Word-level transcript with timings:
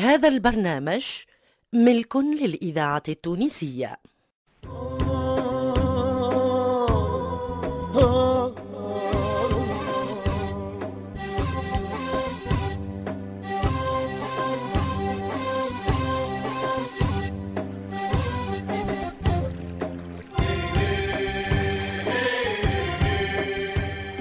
هذا 0.00 0.28
البرنامج 0.28 1.04
ملك 1.72 2.16
للإذاعة 2.16 3.02
التونسية. 3.08 3.96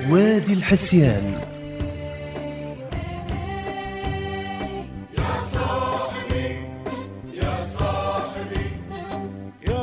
وادي 0.10 0.54
الحسيان. 0.54 1.39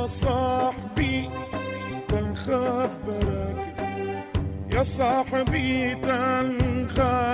يا 0.06 0.10
صاحبي 0.10 1.30
تنخبرك 2.09 3.56
يا 4.74 4.82
صاحبي 4.82 5.95
تنخبرك 5.95 7.24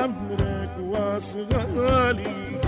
واصغالي 0.80 2.60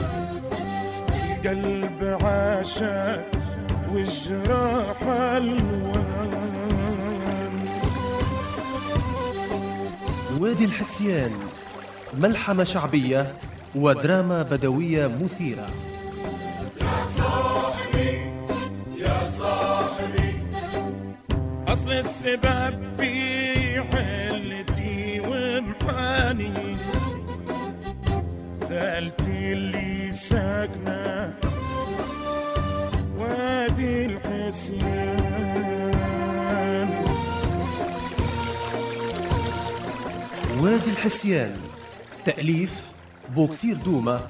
القلب 1.44 2.18
عاشق 2.22 3.24
والجراح 3.92 5.02
ألوان. 5.02 5.64
وادي 10.40 10.64
الحسيان 10.64 11.32
ملحمة 12.14 12.64
شعبية 12.64 13.34
ودراما 13.74 14.42
بدوية 14.42 15.06
مثيرة. 15.06 15.68
السبب 22.00 22.96
في 22.98 23.82
حلتي 23.92 25.20
ومحاني 25.20 26.76
سألتي 28.56 29.52
اللي 29.52 30.12
ساكنة 30.12 31.34
وادي 33.18 34.06
الحسيان. 34.06 35.24
وادي 40.60 40.90
الحسيان 40.90 41.56
تأليف 42.24 42.86
بوكثير 43.36 43.76
دومة 43.76 44.20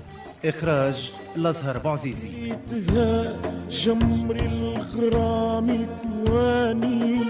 إخراج 0.45 1.13
الأزهر 1.37 1.79
لقيتها 1.79 3.37
جمر 3.71 4.37
الغرام 4.37 5.87
كواني 6.27 7.21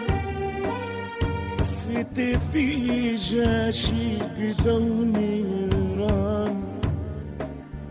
حسيت 1.85 2.39
في 2.53 3.17
جاشي 3.17 4.17
قدوني 4.17 5.43
نيران 5.43 6.81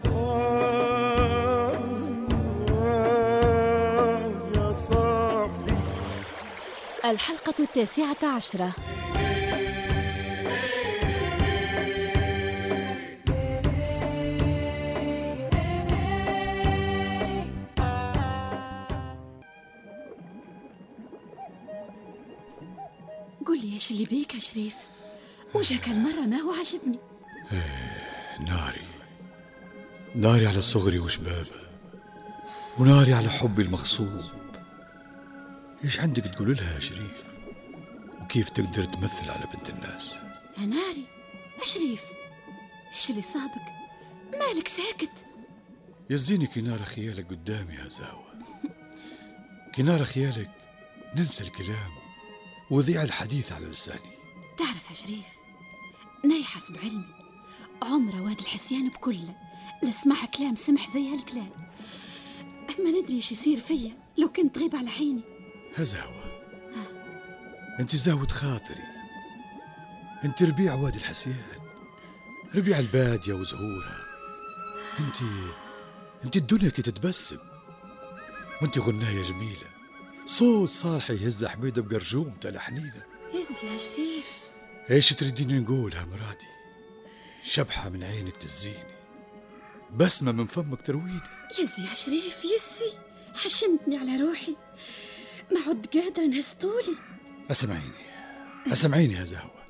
آه 0.07 1.73
آه 2.71 4.31
يا 4.57 4.71
صاحبي. 4.71 5.73
الحلقة 7.05 7.53
التاسعة 7.59 8.35
عشرة. 8.35 8.71
شريف 24.53 24.75
وجهك 25.53 25.89
هالمرة 25.89 26.21
ما 26.25 26.37
هو 26.37 26.51
عاجبني. 26.51 26.99
ناري. 28.39 28.87
ناري 30.15 30.47
على 30.47 30.61
صغري 30.61 30.99
وشبابه 30.99 31.63
وناري 32.79 33.13
على 33.13 33.29
حبي 33.29 33.61
المغصوب. 33.61 34.21
إيش 35.83 35.99
عندك 35.99 36.23
تقول 36.23 36.57
لها 36.57 36.75
يا 36.75 36.79
شريف؟ 36.79 37.23
وكيف 38.21 38.49
تقدر 38.49 38.83
تمثل 38.83 39.29
على 39.29 39.45
بنت 39.53 39.69
الناس؟ 39.69 40.15
يا 40.57 40.65
ناري 40.65 41.05
يا 41.59 41.65
شريف 41.65 42.03
إيش 42.95 43.09
اللي 43.09 43.21
صابك؟ 43.21 43.65
مالك 44.31 44.67
ساكت؟ 44.67 45.25
يزيني 46.09 46.47
كنار 46.47 46.83
خيالك 46.83 47.29
قدامي 47.29 47.73
يا 47.73 47.87
زاوة. 47.87 48.33
كنار 49.75 50.03
خيالك 50.03 50.51
ننسى 51.15 51.43
الكلام. 51.43 51.91
وضيع 52.69 53.03
الحديث 53.03 53.51
على 53.51 53.65
لساني. 53.65 54.12
تعرف 54.57 54.89
يا 54.89 54.95
شريف 54.95 55.25
ناي 56.25 56.43
حسب 56.43 56.77
علمي. 56.77 57.05
عمره 57.81 58.21
واد 58.21 58.39
الحسيان 58.39 58.89
بكله 58.89 59.35
لسمع 59.83 60.25
كلام 60.25 60.55
سمح 60.55 60.93
زي 60.93 61.13
هالكلام. 61.13 61.51
ما 62.79 62.89
ندري 62.89 63.13
إيش 63.13 63.31
يصير 63.31 63.59
فيا 63.59 63.97
لو 64.17 64.29
كنت 64.31 64.57
غيب 64.57 64.75
على 64.75 64.89
عيني. 64.89 65.21
هزاوة. 65.75 66.23
أنت 67.79 67.95
زاوة 67.95 68.27
خاطري. 68.27 68.83
أنت 70.25 70.43
ربيع 70.43 70.73
وادي 70.73 70.97
الحسيان. 70.97 71.35
ربيع 72.55 72.79
البادية 72.79 73.33
وزهورها. 73.33 73.99
أنت 74.99 75.17
أنت 76.25 76.35
الدنيا 76.35 76.69
كي 76.69 76.81
تتبسم. 76.81 77.39
وأنت 78.61 78.77
غناية 78.79 79.23
جميلة. 79.23 79.73
صوت 80.25 80.69
صالح 80.69 81.09
يهز 81.09 81.45
حميدة 81.45 81.81
بقرجوم 81.81 82.31
تلحنينة 82.41 83.03
يز 83.33 83.63
يا 83.63 83.77
شريف. 83.77 84.32
إيش 84.91 85.09
تريديني 85.09 85.59
نقولها 85.59 86.05
مرادي؟ 86.05 86.47
شبحة 87.43 87.89
من 87.89 88.03
عينك 88.03 88.37
تزيني. 88.37 88.93
بسمة 89.95 90.31
من 90.31 90.45
فمك 90.45 90.81
ترويني. 90.81 91.19
يز 91.59 91.79
يا 91.79 91.93
شريف 91.93 92.45
يزي. 92.45 92.97
حشمتني 93.33 93.97
على 93.97 94.17
روحي. 94.17 94.55
ما 95.51 95.59
عد 95.67 95.87
قادرة 95.93 96.25
انهزطولي 96.25 96.97
أسمعيني 97.51 97.93
أسمعيني 98.67 99.13
يا 99.13 99.23
زهوة. 99.23 99.63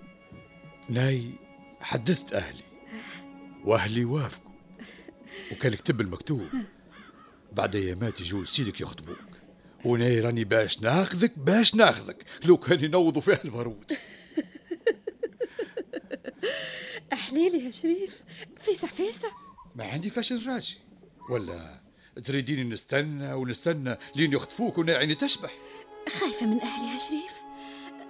ناي 0.90 1.31
حدثت 1.81 2.34
أهلي 2.34 2.63
وأهلي 3.63 4.06
وافقوا. 4.06 4.51
وكان 5.51 5.75
كتب 5.75 6.01
المكتوب. 6.01 6.50
بعد 7.51 7.75
أيامات 7.75 8.22
يجوا 8.22 8.45
سيدك 8.45 8.81
يخطبوك. 8.81 9.18
وناي 9.85 10.19
راني 10.19 10.44
باش 10.44 10.81
ناخذك 10.81 11.40
باش 11.40 11.75
ناخذك. 11.75 12.25
لو 12.45 12.57
كان 12.57 12.84
ينوضوا 12.84 13.22
فيها 13.22 13.44
البارود 13.45 13.94
أحليلي 17.33 17.66
يا 17.66 17.71
شريف. 17.71 18.21
فيسع 18.61 18.88
فيسع. 18.88 19.27
ما 19.75 19.85
عندي 19.85 20.09
فاشل 20.09 20.47
راجي 20.47 20.77
ولا 21.29 21.81
تريديني 22.25 22.63
نستنى 22.63 23.33
ونستنى 23.33 23.97
لين 24.16 24.33
يخطفوك 24.33 24.77
وناي 24.77 24.95
عيني 24.95 25.16
تشبح؟ 25.16 25.51
خايفة 26.19 26.45
من 26.45 26.61
أهلي 26.61 26.94
يا 26.94 26.99
شريف. 26.99 27.33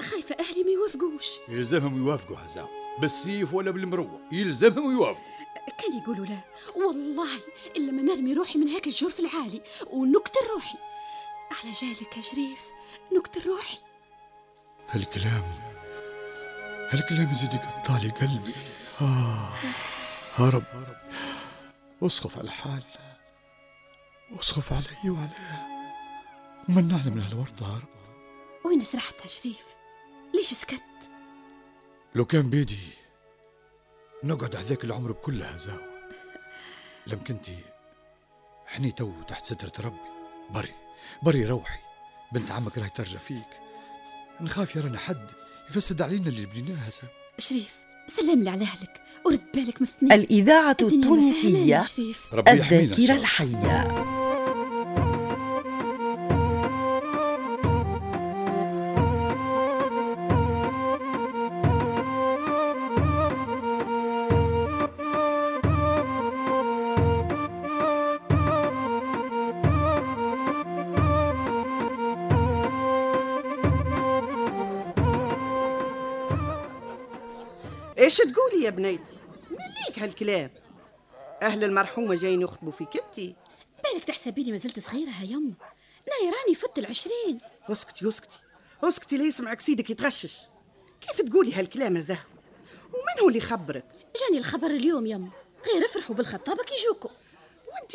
خايفة 0.02 0.36
أهلي 0.40 0.64
ما 0.64 0.72
يوافقوش. 0.72 1.28
يلزمهم 1.50 1.98
يوافقوا 1.98 2.38
هزاو. 2.38 2.68
بالسيف 3.02 3.54
ولا 3.54 3.72
بالمروة. 3.72 4.22
يلزمهم 4.32 4.92
يوافقوا. 4.92 5.34
كان 5.82 6.02
يقولوا 6.02 6.26
لا. 6.26 6.40
والله 6.76 7.40
إلا 7.78 7.92
ما 7.92 8.02
نرمي 8.02 8.34
روحي 8.34 8.60
من 8.60 8.68
هيك 8.68 8.88
الجرف 8.88 9.20
العالي. 9.20 9.62
ونقتل 9.88 10.48
روحي. 10.54 10.78
على 11.52 11.72
جالك 11.82 12.18
يا 12.18 12.22
شريف. 12.22 12.60
نقتل 13.16 13.50
روحي. 13.50 13.78
هالكلام 14.90 15.44
هالكلام 16.90 17.32
يزيد 17.32 17.54
يقطع 17.54 17.98
لي 17.98 18.10
قلبي. 18.10 18.54
آه 19.04 19.50
هرب 20.36 20.64
اسخف 22.04 22.40
على 22.40 22.52
حالنا 22.52 23.18
واسخف 24.32 24.74
علي 24.74 25.10
وعليها 25.10 25.68
ومنعنا 26.70 27.10
من 27.10 27.22
هالورطة 27.22 27.76
هرب 27.76 27.90
وين 28.66 28.84
سرحت 28.84 29.28
شريف 29.28 29.66
ليش 30.36 30.48
سكت؟ 30.54 30.84
لو 32.16 32.26
كان 32.26 32.50
بيدي 32.50 32.80
نقعد 34.24 34.56
هذاك 34.56 34.84
العمر 34.84 35.12
بكلها 35.12 35.58
زاوة 35.58 35.94
لم 37.08 37.24
كنتي 37.24 37.58
حني 38.68 38.92
تو 38.92 39.22
تحت 39.28 39.46
سترة 39.46 39.86
ربي. 39.86 40.10
بري 40.50 40.74
بري 41.24 41.46
روحي. 41.46 41.80
بنت 42.32 42.52
عمك 42.52 42.78
راهي 42.78 42.90
ترجع 42.90 43.20
فيك. 43.20 43.60
نخاف 44.42 44.76
يرانا 44.76 44.98
حد 44.98 45.32
يفسد 45.70 46.02
علينا 46.02 46.28
اللي 46.28 46.46
بنيناها 46.46 46.90
زاوة 46.90 47.14
شريف 47.38 47.83
سلم 48.08 48.44
لي 48.44 48.50
على 48.50 48.64
أهلك 48.64 49.02
ورد 49.26 49.42
بالك 49.54 49.82
من 49.82 50.12
الإذاعة 50.12 50.78
الدنيا 50.82 51.84
ما 52.34 52.56
فهمانة 52.56 54.23
إيش 78.14 78.22
تقولي 78.34 78.64
يا 78.64 78.70
بنيتي 78.70 79.18
من 79.52 79.58
ليك 79.58 80.00
هالكلام؟ 80.00 80.50
أهل 81.42 81.64
المرحومة 81.64 82.16
جايين 82.16 82.42
يخطبوا 82.42 82.72
فيك 82.72 83.04
انتي 83.06 83.36
بالك 83.84 84.04
تحسبيني 84.04 84.52
ما 84.52 84.58
زلت 84.58 84.80
صغيرة 84.80 85.10
ها 85.10 85.24
يما. 85.24 85.54
ناي 86.10 86.32
راني 86.32 86.56
فت 86.56 86.80
العشرين. 86.80 87.40
أسكتي 87.70 88.10
أسكتي. 88.10 88.38
أسكتي 88.84 89.18
لا 89.18 89.24
يسمعك 89.24 89.62
سيدك 89.62 89.90
يتغشش. 89.90 90.38
كيف 91.02 91.22
تقولي 91.22 91.54
هالكلام 91.54 91.96
يا 91.96 92.02
زهو؟ 92.02 92.18
ومن 92.94 93.22
هو 93.22 93.30
اللي 93.30 93.40
خبرك؟ 93.40 93.86
جاني 94.22 94.38
الخبر 94.38 94.68
اليوم 94.68 95.06
يما. 95.06 95.30
غير 95.74 95.86
افرحوا 95.86 96.16
بالخطابة 96.16 96.64
كي 96.64 96.74
يجوكم 96.76 97.10
وأنت 97.68 97.92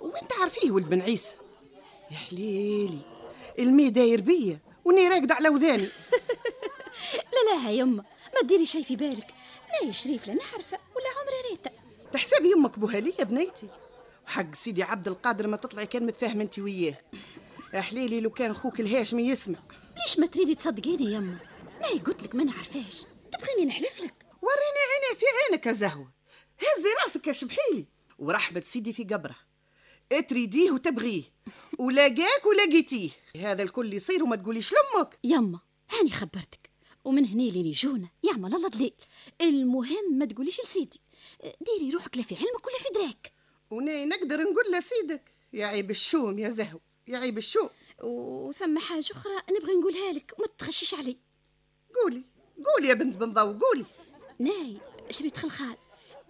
وأنت 0.00 0.32
عارفيه 0.32 0.70
ولد 0.70 0.88
بن 0.88 1.00
عيسى. 1.00 1.34
يا 2.10 2.16
حليلي 2.16 2.98
المي 3.58 3.90
داير 3.90 4.20
بيا 4.20 4.58
وني 4.84 5.08
راقد 5.08 5.32
على 5.32 5.48
وذاني 5.48 5.88
لا 7.32 7.54
لا 7.54 7.66
ها 7.66 7.70
يما. 7.70 8.04
ما 8.34 8.40
تديري 8.42 8.66
شي 8.66 8.84
في 8.84 8.96
بالك. 8.96 9.37
ناي 9.72 9.92
شريف 9.92 10.26
لا 10.26 10.34
نعرفه 10.34 10.78
ولا 10.96 11.06
عمري 11.20 11.50
ريته 11.50 11.70
تحسبي 12.12 12.50
يمك 12.50 12.78
بوهالية 12.78 13.14
يا 13.18 13.24
بنيتي. 13.24 13.68
وحق 14.26 14.54
سيدي 14.54 14.82
عبد 14.82 15.08
القادر 15.08 15.46
ما 15.46 15.56
تطلعي 15.56 15.86
كان 15.86 16.06
متفاهم 16.06 16.40
انت 16.40 16.58
وياه. 16.58 16.98
يا 17.74 17.80
حليلي 17.80 18.20
لو 18.20 18.30
كان 18.30 18.54
خوك 18.54 18.80
الهاشمي 18.80 19.28
يسمع. 19.28 19.58
ليش 19.96 20.18
ما 20.18 20.26
تريدي 20.26 20.54
تصدقيني 20.54 21.12
يما 21.12 21.38
ناي 21.80 21.98
قلت 21.98 22.22
لك 22.22 22.34
ما 22.34 22.44
نعرفاش 22.44 23.04
تبغيني 23.32 23.64
نحلف 23.64 24.00
لك. 24.00 24.14
وريني 24.42 24.82
عيني 24.92 25.18
في 25.18 25.24
عينك 25.44 25.66
يا 25.66 25.72
زهوة. 25.72 26.12
هزي 26.58 26.88
راسك 27.04 27.26
يا 27.26 27.32
شبحيلي. 27.32 27.86
ورحمة 28.18 28.60
سيدي 28.60 28.92
في 28.92 29.04
قبره. 29.04 29.36
تريديه 30.28 30.70
وتبغيه. 30.70 31.22
ولاقاك 31.78 32.46
ولقيتيه 32.46 33.10
هذا 33.36 33.62
الكل 33.62 33.94
يصير 33.94 34.22
وما 34.22 34.36
تقوليش 34.36 34.72
لأمك. 34.72 35.18
يما 35.24 35.60
هاني 35.90 36.10
خبرتك. 36.10 36.67
ومن 37.08 37.26
هني 37.26 37.50
لين 37.50 37.66
يجونا 37.66 38.08
يعمل 38.22 38.54
الله 38.54 38.68
دليل. 38.68 38.92
المهم 39.40 40.18
ما 40.18 40.24
تقوليش 40.24 40.60
لسيدي. 40.60 41.00
ديري 41.60 41.90
روحك 41.90 42.16
لا 42.16 42.22
في 42.22 42.34
علمك 42.34 42.66
ولا 42.66 42.78
في 42.78 42.88
دراك. 42.94 43.32
وناي 43.70 44.04
نقدر 44.04 44.40
نقول 44.40 44.72
لسيدك 44.72 45.22
يا 45.52 45.66
عيب 45.66 45.90
الشوم 45.90 46.38
يا 46.38 46.48
زهو 46.48 46.78
يا 47.06 47.18
عيب 47.18 47.38
الشوم. 47.38 47.68
وثم 48.02 48.78
حاجة 48.78 49.12
أخرى 49.12 49.42
نبغي 49.50 49.74
نقولها 49.74 50.12
لك 50.12 50.34
ما 50.38 50.46
تخشيش 50.58 50.94
علي. 50.94 51.16
قولي 51.94 52.22
قولي 52.66 52.88
يا 52.88 52.94
بنت 52.94 53.16
بن 53.16 53.32
ضو 53.32 53.58
قولي. 53.66 53.84
ناي 54.38 54.78
شريت 55.10 55.36
خلخال. 55.36 55.76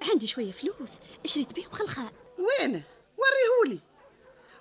عندي 0.02 0.26
شوية 0.26 0.52
فلوس 0.52 0.90
شريت 1.24 1.52
بيهم 1.52 1.70
خلخال. 1.70 2.10
وينه؟ 2.38 2.82
وريهولي. 3.18 3.80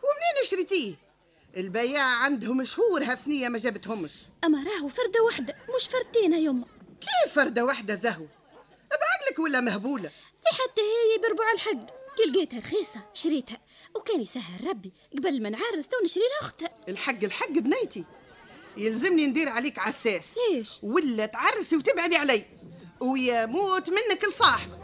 ومنين 0.03 0.45
شريتيه؟ 0.45 0.95
البياع 1.57 2.03
عندهم 2.03 2.63
شهور 2.63 3.03
هالسنية 3.03 3.49
ما 3.49 3.57
جابتهمش. 3.57 4.11
أما 4.43 4.63
راهو 4.63 4.87
فردة 4.87 5.23
واحدة 5.23 5.55
مش 5.75 5.87
فردتين 5.87 6.33
يا 6.33 6.37
يما 6.37 6.65
كيف 7.01 7.33
فردة 7.33 7.65
واحدة 7.65 7.95
زهو؟ 7.95 8.25
بعقلك 8.91 9.39
ولا 9.39 9.61
مهبولة؟ 9.61 10.09
دي 10.43 10.51
حتى 10.51 10.81
هي 10.81 11.27
بربع 11.27 11.51
الحد. 11.51 11.89
كي 12.17 12.23
لقيتها 12.29 12.59
رخيصة 12.59 13.01
شريتها. 13.13 13.61
وكان 13.95 14.21
يسهل 14.21 14.67
ربي 14.67 14.91
قبل 15.17 15.43
ما 15.43 15.49
نعرس 15.49 15.87
تو 15.87 15.97
نشري 16.03 16.23
لها 16.23 16.47
أختها. 16.47 16.69
الحق 16.89 17.23
الحق 17.23 17.49
بنيتي. 17.49 18.05
يلزمني 18.77 19.27
ندير 19.27 19.49
عليك 19.49 19.79
عساس. 19.79 20.37
ليش؟ 20.51 20.79
ولا 20.83 21.25
تعرسي 21.25 21.77
وتبعدي 21.77 22.15
علي. 22.15 22.45
ويموت 22.99 23.89
منك 23.89 24.23
لصاحبك 24.29 24.76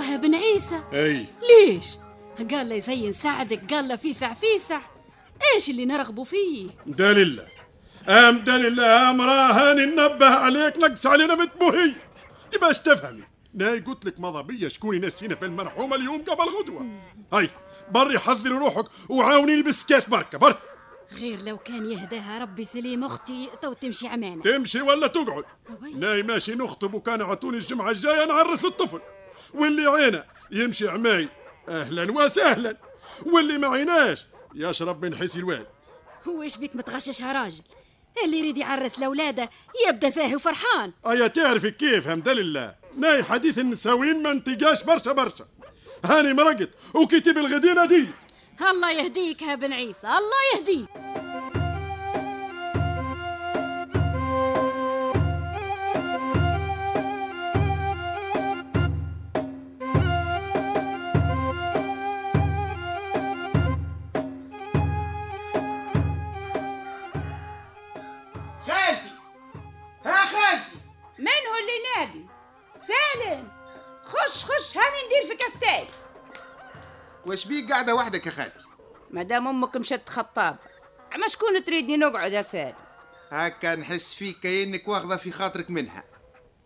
يا 0.00 0.16
بن 0.16 0.34
عيسى. 0.34 0.84
أي. 0.92 1.26
ليش؟ 1.42 1.96
قال 2.50 2.68
له 2.68 2.74
يزين 2.74 3.12
سعدك 3.12 3.74
قال 3.74 3.88
له 3.88 3.96
فيسع 3.96 4.34
فيسع 4.34 4.80
إيش 5.54 5.70
اللي 5.70 5.84
نرغبوا 5.84 6.24
فيه؟ 6.24 6.70
دليل. 6.86 7.42
أم 8.08 8.38
دليل 8.38 8.80
امراه 8.80 9.52
هاني 9.52 9.86
ننبه 9.86 10.26
عليك 10.26 10.76
نقص 10.76 11.06
علينا 11.06 11.34
بنت 11.34 11.50
بوهي. 11.60 11.94
تباش 12.50 12.78
تفهمي 12.78 13.24
ناي 13.54 13.80
قلت 13.80 14.04
لك 14.04 14.20
مضى 14.20 14.42
بيا؟ 14.42 14.68
شكون 14.68 14.96
ينسينا 14.96 15.34
في 15.34 15.44
المرحومه 15.44 15.96
اليوم 15.96 16.22
قبل 16.22 16.44
غدوة. 16.60 16.86
هاي 17.32 17.50
بري 17.90 18.18
حذري 18.18 18.54
روحك 18.54 18.84
وعاونيني 19.08 19.62
بالسكات 19.62 20.10
بركة 20.10 20.38
بركه 20.38 20.58
غير 21.12 21.42
لو 21.42 21.58
كان 21.58 21.86
يهداها 21.86 22.38
ربي 22.38 22.64
سليم 22.64 23.04
أختي 23.04 23.50
تو 23.62 23.72
تمشي 23.72 24.08
عمانة. 24.08 24.42
تمشي 24.42 24.80
ولا 24.80 25.06
تقعد. 25.06 25.44
ناي 25.94 26.22
ماشي 26.22 26.54
نخطب 26.54 26.94
وكان 26.94 27.22
عطوني 27.22 27.56
الجمعة 27.56 27.90
الجاية 27.90 28.24
نعرس 28.24 28.64
الطفل. 28.64 29.00
واللي 29.54 29.86
عينه 29.86 30.24
يمشي 30.50 30.88
عماي. 30.88 31.28
أهلا 31.68 32.12
وسهلا. 32.12 32.76
واللي 33.26 33.58
ما 33.58 33.68
عيناش 33.68 34.26
يشرب 34.54 35.04
من 35.04 35.16
حسي 35.16 35.38
الواد 35.38 35.66
هو 36.28 36.42
إيش 36.42 36.56
بيك 36.56 36.76
متغششها 36.76 37.32
راجل؟ 37.32 37.62
اللي 38.24 38.38
يريد 38.38 38.56
يعرس 38.56 38.98
لأولاده 38.98 39.50
يبدأ 39.88 40.08
زاهي 40.08 40.36
وفرحان 40.36 40.92
أيا 41.06 41.26
تعرفي 41.26 41.70
كيف 41.70 42.08
حمد 42.08 42.28
لله. 42.28 42.74
ناي 42.96 43.22
حديث 43.22 43.58
النساوين 43.58 44.22
ما 44.22 44.30
انتقاش 44.30 44.82
برشا 44.82 45.12
برشا. 45.12 45.46
هاني 46.04 46.32
مرقت 46.32 46.70
وكتب 46.94 47.38
الغدينة 47.38 47.84
دي. 47.84 48.08
الله 48.70 48.90
يهديك 48.90 49.42
يا 49.42 49.54
بن 49.54 49.72
عيسى 49.72 50.06
الله 50.06 50.42
يهديك. 50.54 51.21
واش 77.26 77.46
بيك 77.46 77.72
قاعدة 77.72 77.94
وحدك 77.94 78.26
يا 78.26 78.30
خالتي 78.30 78.64
مادام 79.10 79.48
أمك 79.48 79.76
مشت 79.76 80.08
خطاب 80.08 80.56
اما 81.14 81.28
شكون 81.28 81.64
تريدني 81.64 81.96
نقعد 81.96 82.32
يا 82.32 82.42
سالم 82.42 82.74
هكا 83.30 83.74
نحس 83.74 84.14
فيك 84.14 84.40
كأنك 84.40 84.88
واخذة 84.88 85.16
في 85.16 85.30
خاطرك 85.30 85.70
منها. 85.70 86.04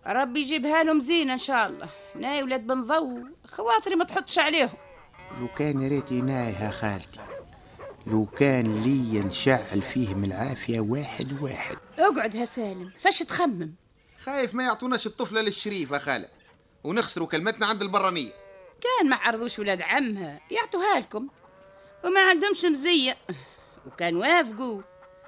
ربي 0.07 0.41
يجيبها 0.41 0.83
لهم 0.83 1.01
زينة 1.01 1.33
إن 1.33 1.39
شاء 1.39 1.67
الله. 1.67 1.89
ناي 2.15 2.43
ولاد 2.43 2.67
بن 2.67 2.83
ضو 2.83 3.19
خواطري 3.47 3.97
ما 3.97 4.05
تحطش 4.05 4.39
عليهم. 4.39 4.71
لو 5.41 5.49
كان 5.49 5.81
يا 5.81 5.89
ريت 5.89 6.13
ينايها 6.13 6.71
خالتي. 6.71 7.21
لو 8.07 8.27
كان 8.27 8.83
لي 8.83 9.21
نشعل 9.21 9.83
فيهم 9.83 10.25
العافية 10.25 10.81
واحد 10.81 11.43
واحد. 11.43 11.77
اقعد 11.99 12.35
يا 12.35 12.45
سالم 12.45 12.93
فاش 12.99 13.19
تخمم؟ 13.19 13.75
خايف 14.25 14.55
ما 14.55 14.65
يعطوناش 14.65 15.07
الطفلة 15.07 15.41
للشريف 15.41 15.91
يا 15.91 15.99
خالة. 15.99 16.29
ونخسروا 16.85 17.27
كلمتنا 17.27 17.67
عند 17.67 17.83
البرانية. 17.83 18.33
كان 18.81 19.09
ما 19.11 19.17
عرضوش 19.17 19.59
ولاد 19.59 19.83
عمها 19.83 20.41
يعطوها 20.51 21.01
لكم. 21.01 21.29
وما 22.05 22.21
عندهمش 22.21 22.65
مزية. 22.65 23.17
وكان 23.87 24.17
وافقوا. 24.17 24.83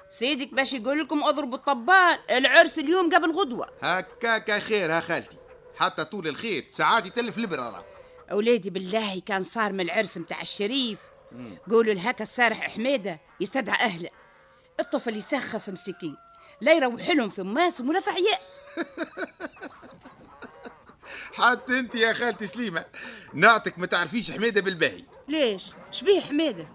سيدك 0.09 0.53
باش 0.53 0.73
يقول 0.73 0.99
لكم 0.99 1.23
اضربوا 1.23 1.57
الطبال 1.57 2.19
العرس 2.31 2.79
اليوم 2.79 3.15
قبل 3.15 3.31
غدوة. 3.31 3.69
هكاكا 3.81 4.59
خير 4.59 4.91
ها 4.91 4.99
خالتي. 4.99 5.37
حتى 5.77 6.05
طول 6.05 6.27
الخيط 6.27 6.71
ساعات 6.71 7.05
يتلف 7.05 7.37
البرارة 7.37 7.85
أولادي 8.31 8.69
بالله 8.69 9.21
كان 9.25 9.43
صار 9.43 9.73
من 9.73 9.81
العرس 9.81 10.17
متاع 10.17 10.41
الشريف. 10.41 10.99
قولوا 11.69 11.93
لهكا 11.93 12.23
السارح 12.23 12.69
حميدة 12.69 13.19
يستدعى 13.39 13.85
أهله. 13.85 14.09
الطفل 14.79 15.15
يسخف 15.17 15.69
مسكين 15.69 16.17
لا 16.61 16.73
يروح 16.73 17.09
لهم 17.09 17.29
في 17.29 17.43
مواسم 17.43 17.89
ولا 17.89 17.99
في 17.99 18.09
عياد 18.09 18.39
حتى 21.33 21.79
انت 21.79 21.95
يا 21.95 22.13
خالتي 22.13 22.47
سليمة. 22.47 22.85
نعتك 23.33 23.79
ما 23.79 23.85
تعرفيش 23.85 24.31
حميدة 24.31 24.61
بالباهي. 24.61 25.03
ليش؟ 25.27 25.63
شبيه 25.91 26.21
حميدة؟ 26.21 26.67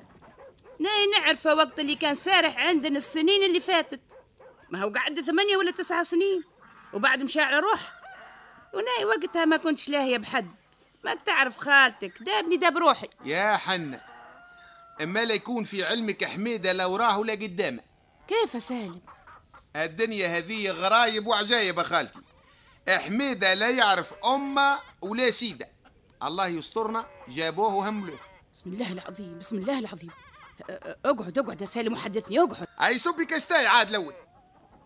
ناي 0.79 1.07
نعرفه 1.07 1.55
وقت 1.55 1.81
اللي 1.81 1.95
كان 1.95 2.15
سارح 2.15 2.59
عندنا 2.59 2.97
السنين 2.97 3.43
اللي 3.43 3.61
فاتت. 3.61 4.01
ما 4.71 4.83
هو 4.83 4.93
قعد 4.93 5.21
ثمانية 5.21 5.57
ولا 5.57 5.71
تسعة 5.71 6.03
سنين 6.03 6.45
وبعد 6.93 7.23
مشى 7.23 7.41
على 7.41 7.59
روح. 7.59 7.93
وناي 8.75 9.05
وقتها 9.05 9.45
ما 9.45 9.57
كنتش 9.57 9.89
لاهية 9.89 10.19
بحد. 10.19 10.51
ما 11.05 11.15
تعرف 11.15 11.57
خالتك 11.57 12.23
دابني 12.23 12.57
داب 12.57 12.79
روحي. 12.79 13.09
يا 13.25 13.57
حنة 13.57 14.01
أما 15.03 15.25
لا 15.25 15.35
يكون 15.35 15.65
في 15.65 15.85
علمك 15.85 16.25
حميدة 16.25 16.73
لا 16.73 16.87
وراه 16.87 17.19
ولا 17.19 17.33
قدامه. 17.33 17.83
كيف 18.29 18.63
سالم؟ 18.63 19.01
الدنيا 19.77 20.39
هذه 20.39 20.71
غرايب 20.71 21.27
وعجايب 21.27 21.79
يا 21.79 21.83
خالتي. 21.83 22.19
حميدة 22.89 23.55
لا 23.55 23.71
يعرف 23.71 24.07
أمه 24.27 24.79
ولا 25.03 25.31
سيدة 25.31 25.69
الله 26.23 26.47
يسترنا 26.47 27.07
جابوه 27.29 27.75
وهم 27.75 28.07
له 28.07 28.19
بسم 28.53 28.73
الله 28.73 28.93
العظيم 28.93 29.39
بسم 29.39 29.57
الله 29.57 29.79
العظيم. 29.79 30.11
اقعد 31.05 31.39
اقعد 31.39 31.61
يا 31.61 31.67
سالم 31.67 31.93
وحدثني 31.93 32.39
اقعد. 32.39 32.67
هاي 32.79 32.99
صبي 32.99 33.25
كاستاي 33.25 33.67
عاد 33.67 33.89
الأول. 33.89 34.15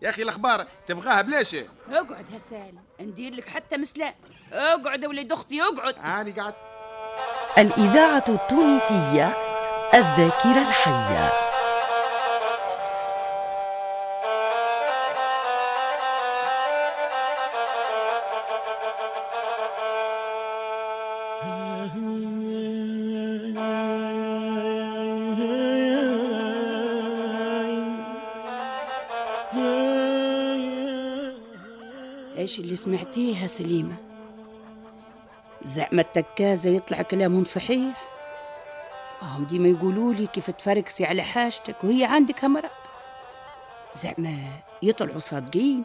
يا 0.01 0.09
أخي 0.09 0.21
الأخبار 0.21 0.67
تبغاها 0.87 1.21
بلاش 1.21 1.55
اقعد 1.89 2.29
يا 2.33 2.37
سالم 2.37 2.83
ندير 2.99 3.33
لك 3.33 3.49
حتى 3.49 3.77
مسلاء 3.77 4.15
اقعد 4.53 5.03
يا 5.03 5.07
وليد 5.07 5.31
أختي 5.31 5.61
اقعد. 5.61 5.95
هاني 5.97 6.31
قاعد. 6.31 6.53
الإذاعة 7.57 8.23
التونسية 8.29 9.27
الذاكرة 9.93 10.61
الحية. 10.61 11.48
إيش 32.79 32.85
اللي 32.87 32.97
سمعتيه 32.97 33.41
يا 33.41 33.47
سليمة 33.47 33.95
زعما 35.61 36.01
التكازة 36.01 36.69
يطلع 36.69 37.01
كلامهم 37.01 37.43
صحيح. 37.43 38.01
هم 39.21 39.45
ديما 39.45 39.67
يقولوا 39.67 40.13
لي 40.13 40.27
كيف 40.27 40.51
تفركسي 40.51 41.05
على 41.05 41.23
حاجتك 41.23 41.83
وهي 41.83 42.05
عندك 42.05 42.45
همرة 42.45 42.71
زعما 43.93 44.37
يطلعوا 44.81 45.19
صادقين. 45.19 45.83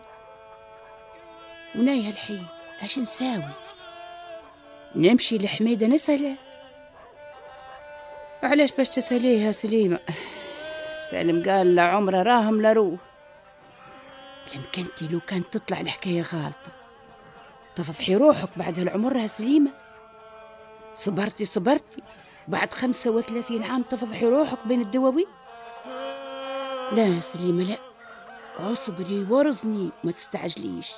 وناي 1.77 2.09
هالحين 2.09 2.47
اش 2.83 2.99
نساوي؟ 2.99 3.55
نمشي 4.97 5.39
لحميدة 5.39 5.87
نسأله 5.87 6.37
علاش 8.43 8.73
باش 8.73 8.89
تسأليه 8.89 9.47
يا 9.47 9.53
سليمة؟ 9.53 9.99
سالم 11.11 11.51
قال 11.51 11.75
لا 11.75 11.83
عمره 11.83 12.23
راهم 12.23 12.63
لا 12.63 12.73
روح. 12.73 13.01
يمكنتي 14.55 15.09
لو 15.09 15.21
كانت 15.21 15.57
تطلع 15.57 15.81
الحكاية 15.81 16.23
غالطة. 16.23 16.84
تفضحي 17.77 18.17
روحك 18.17 18.49
بعد 18.57 18.79
هالعمر 18.79 19.17
يا 19.17 19.27
سليمة. 19.27 19.71
صبرتي 20.95 21.45
صبرتي. 21.45 22.03
بعد 22.49 22.73
خمسة 22.73 23.11
وثلاثين 23.11 23.63
عام 23.63 23.83
تفضحي 23.83 24.27
روحك 24.27 24.67
بين 24.67 24.81
الدواوين 24.81 25.27
لا 26.93 27.21
سليمة 27.21 27.63
لا. 27.63 27.77
اصبري 28.73 29.27
ورزني 29.31 29.91
ما 30.05 30.13
تستعجليش. 30.13 30.93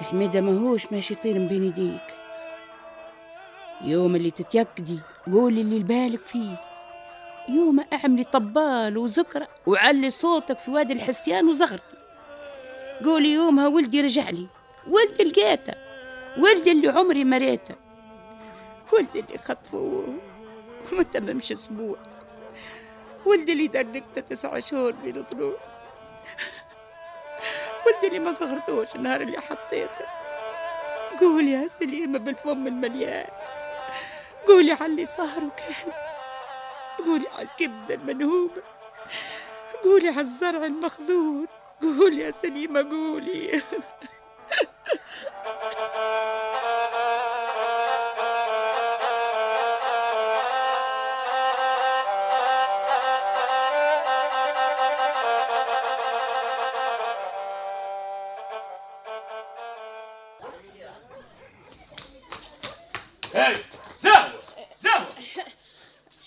حميدة 0.00 0.40
ماهوش 0.40 0.92
ماشي 0.92 1.14
يطير 1.14 1.38
من 1.38 1.48
بين 1.48 1.64
يديك 1.64 2.14
يوم 3.82 4.16
اللي 4.16 4.30
تتيقدي 4.30 5.00
قولي 5.32 5.60
اللي 5.60 5.82
بالك 5.82 6.26
فيه. 6.26 6.56
يوم 7.48 7.84
اعملي 7.92 8.24
طبال 8.24 8.98
وذكرى 8.98 9.46
وعلي 9.66 10.10
صوتك 10.10 10.58
في 10.58 10.70
وادي 10.70 10.92
الحسيان 10.92 11.48
وزغرتي. 11.48 11.96
قولي 13.04 13.32
يومها 13.32 13.68
ولدي 13.68 14.00
رجع 14.00 14.30
لي. 14.30 14.46
ولدي 14.88 15.24
لقيته 15.24 15.74
ولدي 16.38 16.70
اللي 16.72 16.88
عمري 16.88 17.24
ما 17.24 17.38
ريته 17.38 17.74
ولدي 18.92 19.20
اللي 19.20 19.38
خطفوه 19.38 20.14
وما 20.92 21.02
تممش 21.02 21.52
أسبوع 21.52 21.96
ولدي 23.26 23.52
اللي 23.52 23.66
دركته 23.66 24.20
تسع 24.20 24.58
شهور 24.58 24.92
بين 24.92 25.24
ضلوع 25.32 25.56
ولدي 27.86 28.06
اللي 28.06 28.18
ما 28.18 28.32
صغرتوش 28.32 28.94
النهار 28.94 29.20
اللي 29.20 29.40
حطيته. 29.40 30.06
قولي 31.20 31.50
يا 31.52 31.68
سليمة 31.68 32.18
بالفم 32.18 32.66
المليان 32.66 33.26
قولي 34.46 34.72
على 34.72 34.86
اللي 34.86 35.04
صار 35.04 35.44
وكان 35.44 35.92
قولي 37.06 37.28
على 37.28 37.42
الكبدة 37.48 37.94
المنهوبة 37.94 38.62
قولي 39.84 40.08
على 40.08 40.20
الزرع 40.20 40.64
المخذول 40.64 41.48
قولي 41.82 42.22
يا 42.22 42.30
سليمة 42.30 42.82
قولي. 42.90 43.62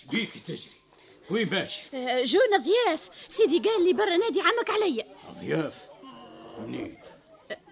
شبيك 0.08 0.38
تجري. 0.46 0.72
وين 1.30 1.50
ماشي 1.50 1.82
آه، 1.94 2.24
جونا 2.24 2.58
ضياف 2.58 3.10
سيدي 3.30 3.60
قال 3.70 3.86
لي 3.86 3.94
برا 3.94 4.18
نادي 4.18 4.42
عمك 4.42 4.70
عليا. 4.70 5.06
ضياف 5.40 5.86
منين 6.60 6.98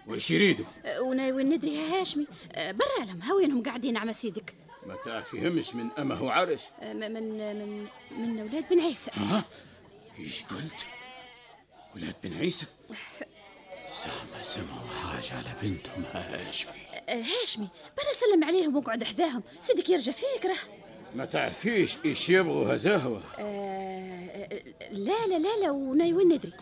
وش 0.06 0.30
يريدوا؟ 0.30 0.66
آه، 0.84 1.00
وناوي 1.00 1.44
ندري 1.44 1.74
يا 1.74 2.00
هاشمي. 2.00 2.26
آه، 2.52 2.72
برا 2.72 3.04
لهم 3.04 3.22
هاوينهم 3.22 3.62
قاعدين 3.62 3.96
عم 3.96 4.12
سيدك؟ 4.12 4.54
ما 4.86 4.94
تعرفيهمش 4.94 5.74
من 5.74 5.90
أمه 5.98 6.22
وعرش 6.22 6.60
من 6.82 7.12
من 7.12 7.88
من 8.10 8.40
أولاد 8.40 8.68
بن 8.68 8.80
عيسى. 8.80 9.10
ها 9.14 9.44
إيش 10.18 10.44
قلت؟ 10.44 10.86
ولاد 11.94 12.14
بن 12.24 12.38
عيسى؟ 12.38 12.66
زعما 13.88 14.42
سمعوا 14.42 14.88
حاجة 15.02 15.38
على 15.38 15.54
بنتهم 15.62 16.04
هاشمي. 16.12 16.72
هاشمي 17.08 17.68
برا 17.96 18.12
سلم 18.12 18.44
عليهم 18.44 18.76
واقعد 18.76 19.04
حداهم. 19.04 19.42
سيدك 19.60 19.88
يرجع 19.88 20.12
فكرة. 20.12 20.56
ما 21.14 21.24
تعرفيش 21.24 21.96
إيش 22.04 22.30
يبغوا 22.30 22.74
هزهوة 22.74 23.22
آه، 23.38 24.48
لا 24.90 25.26
لا 25.26 25.38
لا 25.38 25.60
لا 25.62 25.70
وناوي 25.70 26.24
ندري؟ 26.24 26.52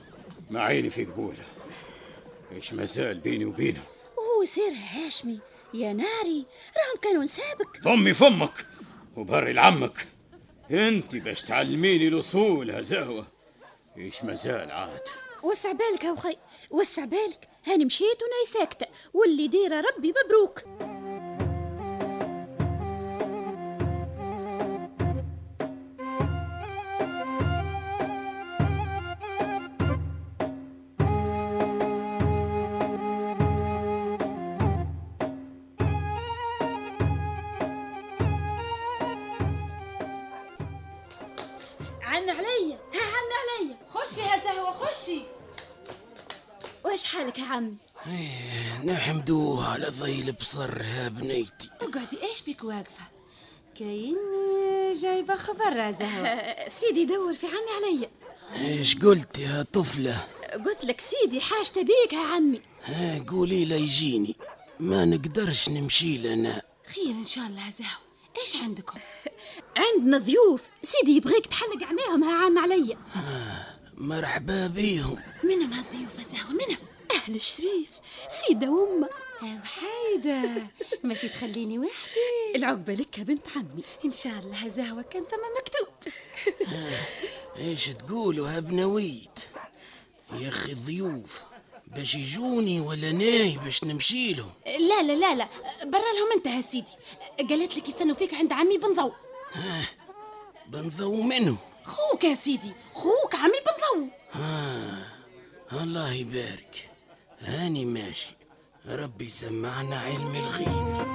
ما 0.51 0.61
عيني 0.61 0.91
في 0.91 1.05
قبولة. 1.05 1.45
إيش 2.53 2.73
مازال 2.73 3.21
بيني 3.21 3.45
وبينهم 3.45 3.85
وهو 4.19 4.43
يصير 4.43 4.73
هاشمي 4.93 5.41
يا 5.75 5.93
ناري 5.93 6.47
راهم 6.77 7.01
كانوا 7.03 7.25
نسابك. 7.25 7.81
ضمي 7.83 8.15
فمك 8.15 8.67
وبري 9.17 9.53
لعمك. 9.53 10.07
انت 10.71 11.17
باش 11.17 11.43
تعلميني 11.43 12.09
الأصول 12.09 12.71
هزهوة 12.71 13.27
إيش 13.99 14.25
مازال 14.25 14.71
عاد؟ 14.71 15.01
وسع 15.43 15.73
بالك 15.73 16.05
يا 16.05 16.15
خي 16.15 16.37
وسع 16.71 17.05
بالك. 17.05 17.49
هاني 17.67 17.85
مشيت 17.85 18.19
وناي 18.23 18.61
ساكتة 18.61 18.87
واللي 19.15 19.49
ديره 19.49 19.81
ربي 19.81 20.15
مبروك. 20.25 20.63
عمي 42.25 42.33
عليا 42.33 42.78
ها 42.95 43.00
عمي 43.00 43.35
عليا. 43.45 43.76
خشي 43.90 44.21
يا 44.21 44.38
زهوة 44.38 44.71
خشي. 44.73 45.21
وإيش 46.85 47.04
حالك 47.04 47.38
يا 47.38 47.45
عمي؟ 47.45 47.75
نحمدوه 48.85 49.69
على 49.69 49.88
ضي 49.88 50.21
البصر 50.21 50.83
يا 50.83 51.09
بنيتي 51.09 51.71
اقعدي 51.81 52.23
إيش 52.23 52.43
بك 52.43 52.64
واقفة؟ 52.64 53.04
كاين 53.78 54.16
جايبة 55.02 55.35
خبر 55.35 55.76
يا 55.76 55.90
زهوة. 55.90 56.69
سيدي 56.81 57.04
دور 57.04 57.35
في 57.35 57.47
عمي 57.47 57.57
عليا. 57.76 58.11
إيش 58.57 58.99
قلت 58.99 59.38
يا 59.38 59.66
طفلة؟ 59.73 60.26
قلت 60.66 60.85
لك 60.85 61.00
سيدي 61.00 61.40
حاجته 61.40 61.83
بيك 61.83 62.12
يا 62.12 62.19
عمي. 62.19 62.61
ها 62.85 63.25
قولي 63.31 63.64
له 63.64 63.76
يجيني. 63.76 64.37
ما 64.81 65.04
نقدرش 65.04 65.69
نمشي 65.69 66.19
لنا. 66.19 66.62
خير 66.95 67.11
إن 67.11 67.26
شاء 67.26 67.47
الله 67.47 67.66
يا 67.66 67.71
زهوة. 67.71 68.04
إيش 68.41 68.57
عندكم؟ 68.57 68.99
عندنا 69.76 70.19
ضيوف. 70.19 70.62
سيدي 70.83 71.17
يبغيك 71.17 71.47
تحلق 71.47 71.83
عماهم 71.83 72.25
ها 72.25 72.45
عم 72.45 72.59
عليا 72.59 72.97
مرحبا 73.95 74.67
بيهم. 74.67 75.19
منهم 75.45 75.73
هالضيوف 75.73 76.21
زهوة 76.21 76.50
منهم 76.50 76.79
أهل 77.14 77.35
الشريف. 77.35 77.88
سيدة 78.29 78.69
وأمة. 78.71 79.09
يا 79.43 79.61
وحيدة. 79.62 80.43
ماشي 81.05 81.29
تخليني 81.29 81.79
وحدي. 81.79 82.57
العقبة 82.57 82.95
لك 82.95 83.19
يا 83.19 83.23
بنت 83.25 83.49
عمي. 83.57 83.83
إن 84.05 84.12
شاء 84.12 84.33
الله 84.38 84.69
زهوة 84.69 85.03
كان 85.03 85.23
ثم 85.23 85.37
مكتوب. 85.61 86.14
إيش 87.59 87.87
تقولوا 87.87 88.50
يا 88.50 88.61
بنويت 88.61 89.38
يا 90.33 90.49
أخي 90.49 90.75
ضيوف. 90.75 91.41
باش 91.87 92.14
يجوني 92.14 92.81
ولا 92.81 93.12
ناي 93.12 93.59
باش 93.64 93.85
نمشي 93.85 94.35
لهم. 94.35 94.53
لا 94.67 95.03
لا 95.03 95.12
لا 95.12 95.35
لا. 95.35 95.49
برا 95.85 96.12
لهم 96.17 96.33
انت 96.37 96.47
يا 96.47 96.62
سيدي. 96.62 96.93
قالت 97.38 97.76
لك 97.76 97.88
يستنوا 97.88 98.14
فيك 98.14 98.35
عند 98.35 98.53
عمي 98.53 98.79
بن 98.79 98.95
ضو. 98.95 99.12
بنضو 100.69 101.23
منه 101.23 101.57
خوك 101.85 102.25
يا 102.25 102.35
سيدي. 102.35 102.73
خوك 102.95 103.35
عمي 103.35 103.59
بن 103.67 104.00
ضو. 104.00 104.09
الله 105.83 106.12
يبارك. 106.12 106.88
هاني 107.41 107.85
ماشي. 107.85 108.31
ربي 108.87 109.29
سمعنا 109.29 110.00
علم 110.00 110.35
الغيب. 110.35 111.13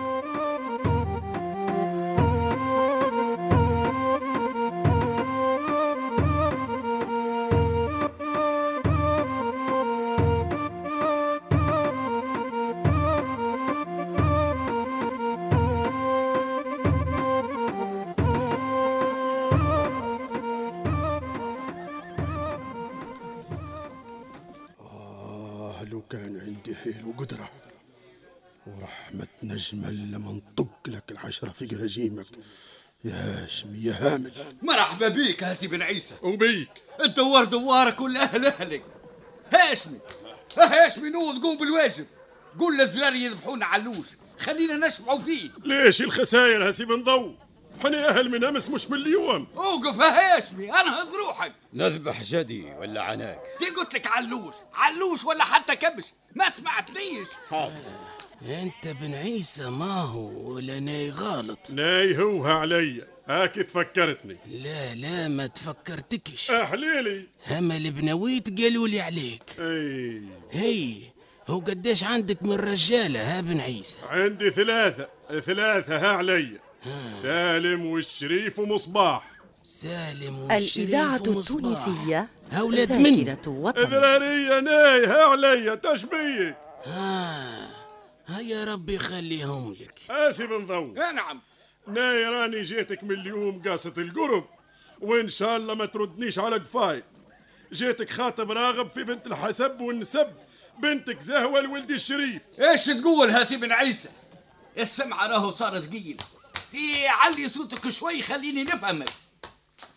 عندي 26.70 26.82
حيل 26.82 27.06
وقدرة 27.06 27.50
ورحمة 28.68 29.28
نجمة 29.44 29.92
لما 29.92 30.32
نطق 30.32 30.70
لك 30.88 31.12
العشرة 31.12 31.50
في 31.50 31.66
قراجيمك 31.66 32.26
يا 33.04 33.14
هاشمي 33.14 33.84
يا 33.84 33.94
هامل. 34.00 34.32
مرحبا 34.62 35.08
بيك 35.08 35.44
هاسي 35.44 35.68
بن 35.68 35.82
عيسى. 35.82 36.16
وبيك. 36.22 36.70
الدوار 37.06 37.46
دوارك 37.46 38.02
ولا 38.02 38.24
أهل 38.24 38.46
أهلك. 38.46 38.84
هاشمي 39.54 40.00
هاشمي 40.58 41.10
نوض 41.10 41.42
قوم 41.44 41.58
بالواجب. 41.58 42.06
قول 42.60 42.78
للذرار 42.78 43.14
يذبحون 43.14 43.64
علوش. 43.64 44.08
خلينا 44.40 44.88
نشبعوا 44.88 45.20
فيه. 45.20 45.50
ليش 45.64 46.02
الخساير 46.02 46.68
هاسي 46.68 46.86
بن 46.86 47.04
ضو؟ 47.04 47.36
حني 47.84 47.98
أهل 48.08 48.30
من 48.30 48.44
أمس 48.44 48.70
مش 48.70 48.90
من 48.90 48.98
اليوم 48.98 49.48
أوقف 49.58 50.00
يا 50.00 50.38
هاشمي 50.38 50.72
انهض 50.74 51.16
روحك. 51.16 51.54
نذبح 51.74 52.24
جدي 52.24 52.74
ولا 52.80 53.02
عناك؟ 53.02 53.42
دي 53.60 53.70
قلت 53.70 53.94
لك 53.94 54.08
علوش 54.08 54.54
علوش 54.74 55.26
ولا 55.26 55.44
حتى 55.44 55.76
كبش. 55.76 56.06
ما 56.36 56.50
سمعتنيش 56.50 57.28
أنت 58.42 58.88
بن 59.02 59.14
عيسى 59.14 59.70
ما 59.70 60.02
هو 60.02 60.54
ولا 60.54 60.80
ناي 60.80 61.10
غلط؟ 61.10 61.72
ناي 61.72 62.18
هوها 62.18 62.54
عليا 62.54 63.08
هاك 63.28 63.56
تفكرتني. 63.56 64.38
لا 64.48 64.96
لا 64.96 65.28
ما 65.28 65.48
تفكرتكش. 65.48 66.52
أحليلي. 66.52 67.28
همل 67.48 67.92
بنويت 67.92 68.62
قالوا 68.62 68.88
لي 68.88 69.02
عليك. 69.02 69.44
اي 69.60 70.22
هي 70.52 70.96
هو 71.48 71.60
قديش 71.60 72.04
عندك 72.04 72.44
من 72.44 72.56
رجالة 72.56 73.38
ها 73.38 73.42
بن 73.42 73.60
عيسى؟ 73.60 73.98
عندي 74.10 74.50
ثلاثة 74.50 75.08
ثلاثة 75.40 75.98
ها 75.98 76.18
عليا 76.18 76.60
سالم 77.22 77.86
والشريف 77.86 78.60
ومصباح 78.60 79.32
سالم 79.64 80.48
الإذاعة 80.52 81.16
التونسية 81.16 82.30
هولاد 82.54 82.92
من؟ 82.92 83.24
ذاكرة 83.24 83.50
وطن 83.52 83.82
ذرارية 83.82 84.60
ناي 84.60 85.06
ها 85.06 85.24
عليا 85.24 85.76
تشبيك 85.76 86.56
ها 86.86 87.70
ها 88.28 88.40
يا 88.40 88.64
ربي 88.64 88.96
يخليهم 88.96 89.74
لك. 89.74 90.00
آسي 90.10 90.48
بن 90.48 90.68
ضو. 90.68 90.94
نعم. 90.94 91.42
ناي 91.88 92.24
راني 92.24 92.62
جيتك 92.62 93.04
من 93.04 93.12
اليوم 93.12 93.62
قاصة 93.62 93.94
القرب 93.98 94.46
وإن 95.02 95.30
شاء 95.30 95.58
الله 95.58 95.74
ما 95.74 95.86
تردنيش 95.86 96.40
على 96.40 96.56
قفاي. 96.56 97.04
جيتك 97.74 98.10
خاطب 98.10 98.52
راغب 98.52 98.90
في 98.90 99.04
بنت 99.04 99.28
الحسب 99.28 99.82
والنسب 99.82 100.28
بنتك 100.80 101.20
زهوة 101.20 101.62
لولدي 101.62 101.94
الشريف. 101.94 102.42
إيش 102.62 102.86
تقول 102.86 103.30
هاسي 103.30 103.58
بن 103.58 103.72
عيسى؟ 103.72 104.10
السمع 104.78 105.28
راهو 105.28 105.50
صار 105.52 105.80
ثقيل 105.80 106.18
تي 106.72 107.08
علي 107.08 107.50
صوتك 107.50 107.90
شوي 107.90 108.22
خليني 108.22 108.64
نفهمك. 108.64 109.10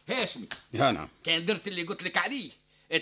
هاشمي 0.09 0.47
يا 0.73 0.91
نعم. 0.93 1.09
كان 1.25 1.45
درت 1.45 1.69
اللي 1.69 1.83
قلت 1.83 2.03
لك 2.03 2.17
عليه. 2.17 2.51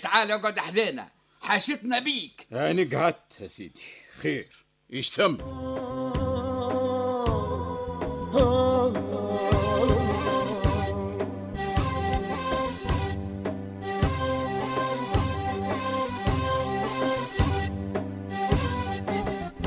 تعال 0.01 0.31
اقعد 0.31 0.59
حذانا 0.59 1.09
حاشتنا 1.41 1.99
بيك. 1.99 2.47
أنا 2.51 2.97
قعدت 2.97 3.41
يا 3.41 3.47
سيدي. 3.47 3.81
خير. 4.21 4.65
إيش 4.93 5.09
تم؟ 5.09 5.37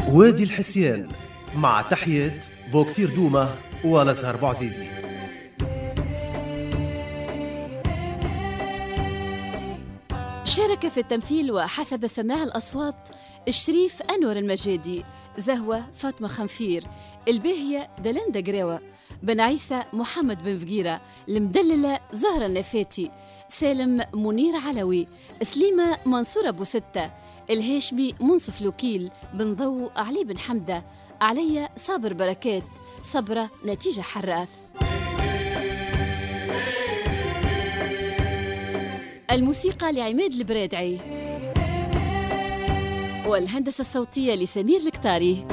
وادي 0.08 0.42
الحسيان 0.42 1.08
مع 1.54 1.82
تحية 1.82 2.40
بوكثير 2.72 3.14
دومة. 3.14 3.58
ونزهر 3.84 4.36
بوعزيزي 4.36 4.84
شارك 10.44 10.88
في 10.88 11.00
التمثيل 11.00 11.52
وحسب 11.52 12.06
سماع 12.06 12.42
الأصوات 12.42 13.08
الشريف 13.48 14.02
أنور 14.02 14.36
المجادي 14.36 15.04
زهوة 15.38 15.84
فاطمة 15.96 16.28
خنفير 16.28 16.84
الباهية 17.28 17.90
دلندا 17.98 18.52
قراوة 18.52 18.80
بن 19.22 19.40
عيسى 19.40 19.82
محمد 19.92 20.44
بن 20.44 20.58
فقيرة 20.58 21.00
المدللة 21.28 21.98
زهرة 22.12 22.46
النفاتي 22.46 23.10
سالم 23.48 24.00
منير 24.14 24.56
علوي 24.56 25.06
سليمة 25.42 25.98
منصور 26.06 26.48
أبو 26.48 26.64
ستة 26.64 27.10
الهاشمي 27.50 28.14
منصف 28.20 28.62
لوكيل 28.62 29.10
بن 29.34 29.54
ضو 29.54 29.90
علي 29.96 30.24
بن 30.24 30.38
حمدة 30.38 30.84
عليا 31.20 31.68
صابر 31.76 32.12
بركات 32.12 32.62
صبرة 33.04 33.50
نتيجة 33.66 34.00
حراث. 34.00 34.48
الموسيقى 39.30 39.92
لعماد 39.92 40.32
البرادعي 40.32 41.00
والهندسة 43.26 43.80
الصوتية 43.80 44.34
لسمير 44.34 44.80
الكتاري. 44.80 45.46